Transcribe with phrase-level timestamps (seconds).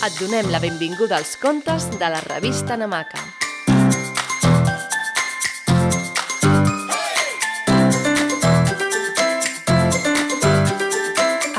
[0.00, 3.20] Et donem la benvinguda als contes de la revista Namaka.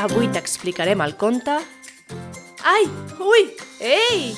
[0.02, 1.60] Avui t'explicarem el conte...
[2.66, 2.90] Ai!
[3.22, 3.46] Ui!
[3.78, 4.34] Ei!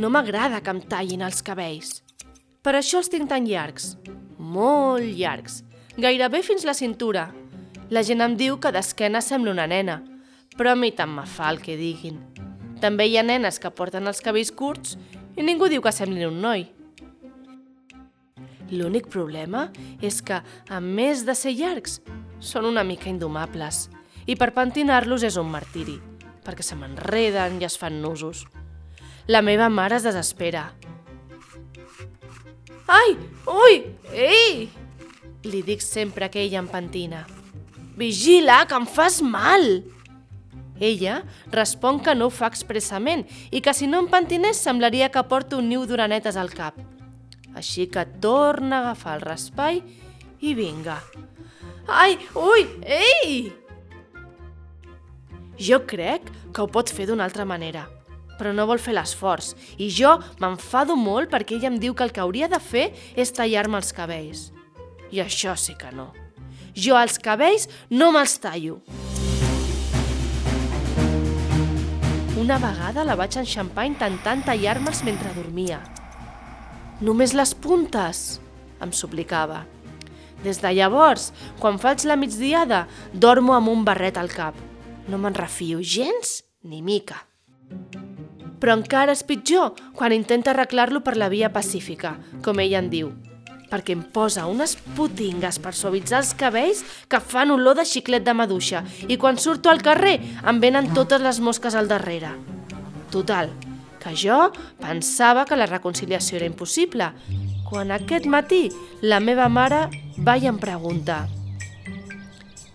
[0.00, 1.98] No m'agrada que em tallin els cabells.
[2.64, 3.98] Per això els tinc tan llargs.
[4.40, 5.58] Molt llargs.
[6.00, 7.26] Gairebé fins la cintura.
[7.92, 9.98] La gent em diu que d'esquena sembla una nena,
[10.56, 12.16] però a mi tant me fa el que diguin.
[12.80, 14.96] També hi ha nenes que porten els cabells curts
[15.36, 16.64] i ningú diu que semblin un noi.
[18.72, 19.66] L'únic problema
[20.00, 21.98] és que, a més de ser llargs,
[22.40, 23.90] són una mica indomables
[24.24, 25.98] i per pentinar-los és un martiri,
[26.46, 28.46] perquè se m'enreden i es fan nusos.
[29.30, 30.72] La meva mare es desespera.
[32.90, 33.12] Ai!
[33.46, 33.76] Ui!
[34.10, 34.64] Ei!
[35.46, 37.20] Li dic sempre que ella em pentina.
[37.94, 39.84] Vigila, que em fas mal!
[40.82, 41.20] Ella
[41.52, 43.22] respon que no ho fa expressament
[43.54, 46.82] i que si no em pentinés semblaria que porto un niu d'orenetes al cap.
[47.54, 49.78] Així que torna a agafar el raspall
[50.42, 50.98] i vinga.
[51.86, 53.38] Ai, ui, ei!
[55.54, 57.86] Jo crec que ho pot fer d'una altra manera,
[58.40, 59.52] però no vol fer l'esforç.
[59.76, 63.36] I jo m'enfado molt perquè ella em diu que el que hauria de fer és
[63.36, 64.48] tallar-me els cabells.
[65.12, 66.10] I això sí que no.
[66.72, 68.80] Jo els cabells no me'ls tallo.
[72.40, 75.82] Una vegada la vaig enxampar intentant tallar-me'ls mentre dormia.
[77.04, 78.40] Només les puntes,
[78.80, 79.66] em suplicava.
[80.40, 81.30] Des de llavors,
[81.60, 84.56] quan faig la migdiada, dormo amb un barret al cap.
[85.08, 87.26] No me'n refio gens ni mica.
[88.60, 93.14] Però encara és pitjor quan intenta arreglar-lo per la via pacífica, com ella en diu,
[93.70, 98.34] perquè em posa unes putingues per suavitzar els cabells que fan olor de xiclet de
[98.36, 102.34] maduixa i quan surto al carrer em venen totes les mosques al darrere.
[103.10, 103.50] Total,
[104.02, 104.50] que jo
[104.80, 107.12] pensava que la reconciliació era impossible,
[107.68, 108.68] quan aquest matí
[109.02, 109.86] la meva mare
[110.18, 111.24] va i em pregunta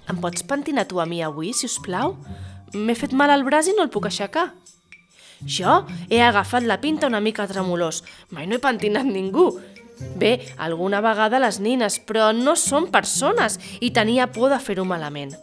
[0.06, 2.14] «Em pots pentinar tu a mi avui, si us plau?
[2.76, 4.52] M'he fet mal al braç i no el puc aixecar».
[5.46, 8.04] Jo he agafat la pinta una mica tremolós.
[8.34, 9.52] Mai no he pentinat ningú.
[10.20, 15.36] Bé, alguna vegada les nines, però no són persones i tenia por de fer-ho malament.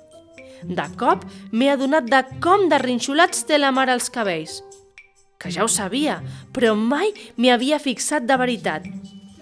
[0.62, 4.60] De cop m'he adonat de com de rinxolats té la mare els cabells.
[5.40, 6.20] Que ja ho sabia,
[6.54, 8.86] però mai m'hi havia fixat de veritat.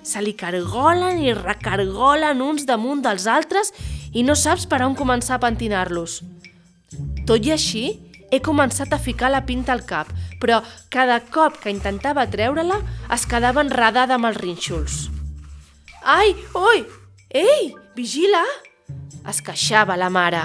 [0.02, 3.74] Se li cargolen i recargolen uns damunt dels altres
[4.16, 6.20] i no saps per on començar a pentinar-los.
[7.28, 7.84] Tot i així,
[8.30, 10.10] he començat a ficar la pinta al cap,
[10.40, 12.78] però cada cop que intentava treure-la
[13.12, 15.08] es quedava enredada amb els rínxols.
[16.02, 16.84] Ai, ui,
[17.28, 18.42] ei, vigila!
[19.28, 20.42] Es queixava la mare.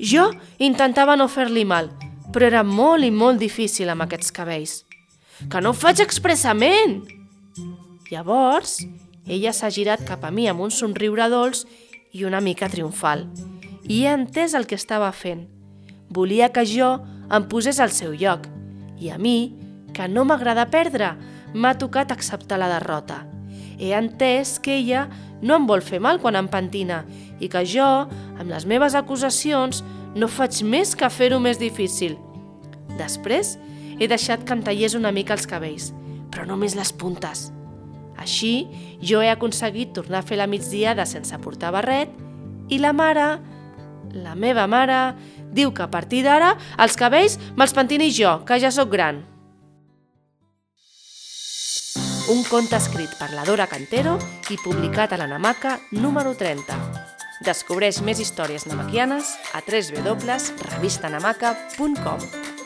[0.00, 1.90] Jo intentava no fer-li mal,
[2.32, 4.82] però era molt i molt difícil amb aquests cabells.
[5.48, 7.00] Que no ho faig expressament!
[8.10, 8.80] Llavors,
[9.26, 11.62] ella s'ha girat cap a mi amb un somriure dolç
[12.12, 13.28] i una mica triomfal,
[13.86, 15.46] i he entès el que estava fent.
[16.10, 16.96] Volia que jo
[17.30, 18.48] em posés al seu lloc,
[18.98, 19.54] i a mi,
[19.94, 21.14] que no m'agrada perdre,
[21.54, 23.24] m'ha tocat acceptar la derrota.
[23.78, 25.06] He entès que ella
[25.40, 27.04] no em vol fer mal quan em pentina
[27.40, 27.86] i que jo,
[28.36, 29.84] amb les meves acusacions,
[30.14, 32.18] no faig més que fer-ho més difícil.
[32.98, 33.56] Després,
[34.00, 35.92] he deixat que em tallés una mica els cabells,
[36.30, 37.48] però només les puntes.
[38.20, 38.68] Així,
[39.00, 42.12] jo he aconseguit tornar a fer la migdiada sense portar barret
[42.68, 43.38] i la mare,
[44.12, 45.14] la meva mare,
[45.52, 49.24] diu que a partir d'ara els cabells me'ls pentini jo, que ja sóc gran.
[52.30, 54.14] Un conte escrit per la Dora Cantero
[54.54, 56.78] i publicat a la Namaca número 30.
[57.42, 62.59] Descobreix més històries namaquianes a www.revistanamaca.com.